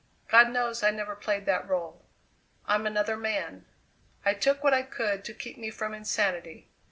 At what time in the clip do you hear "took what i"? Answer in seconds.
4.33-4.81